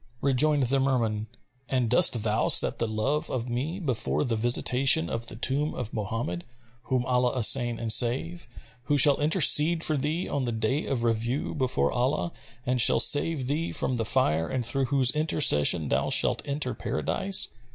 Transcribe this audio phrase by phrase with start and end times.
[0.19, 1.27] Rejoined the Merman,
[1.69, 5.93] "And dost thou set the love of me before the visitation of the tomb of
[5.93, 6.43] Mohammed
[6.85, 8.47] (whom Allah assain and save!),
[8.85, 12.31] who shall intercede for thee on the Day of Review before Allah
[12.65, 17.49] and shall save thee from the Fire and through whose intercession thou shalt enter Paradise?